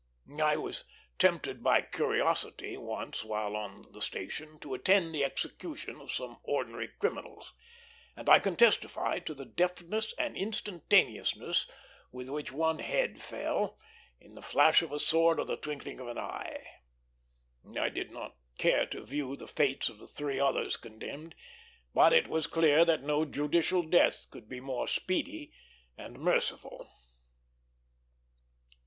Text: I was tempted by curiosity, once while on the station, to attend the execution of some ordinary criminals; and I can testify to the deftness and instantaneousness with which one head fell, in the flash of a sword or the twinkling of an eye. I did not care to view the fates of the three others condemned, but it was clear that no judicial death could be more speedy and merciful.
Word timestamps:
I 0.41 0.55
was 0.57 0.83
tempted 1.19 1.61
by 1.61 1.83
curiosity, 1.83 2.75
once 2.75 3.23
while 3.23 3.55
on 3.55 3.91
the 3.91 4.01
station, 4.01 4.57
to 4.61 4.73
attend 4.73 5.13
the 5.13 5.23
execution 5.23 5.97
of 6.01 6.11
some 6.11 6.39
ordinary 6.41 6.87
criminals; 6.99 7.53
and 8.15 8.27
I 8.27 8.39
can 8.39 8.55
testify 8.55 9.19
to 9.19 9.35
the 9.35 9.45
deftness 9.45 10.15
and 10.17 10.35
instantaneousness 10.35 11.69
with 12.11 12.29
which 12.29 12.51
one 12.51 12.79
head 12.79 13.21
fell, 13.21 13.77
in 14.19 14.33
the 14.33 14.41
flash 14.41 14.81
of 14.81 14.91
a 14.91 14.97
sword 14.97 15.39
or 15.39 15.45
the 15.45 15.55
twinkling 15.55 15.99
of 15.99 16.07
an 16.07 16.17
eye. 16.17 16.65
I 17.79 17.89
did 17.89 18.09
not 18.11 18.35
care 18.57 18.87
to 18.87 19.05
view 19.05 19.35
the 19.35 19.45
fates 19.47 19.87
of 19.87 19.99
the 19.99 20.07
three 20.07 20.39
others 20.39 20.77
condemned, 20.77 21.35
but 21.93 22.11
it 22.11 22.27
was 22.27 22.47
clear 22.47 22.83
that 22.85 23.03
no 23.03 23.23
judicial 23.23 23.83
death 23.83 24.25
could 24.31 24.49
be 24.49 24.59
more 24.59 24.87
speedy 24.87 25.53
and 25.95 26.17
merciful. 26.17 26.89